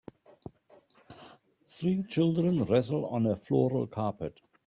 [1.67, 4.41] Three children wrestle on a floral carpet.